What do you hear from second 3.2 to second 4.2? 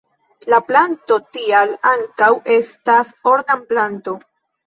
ornamplanto.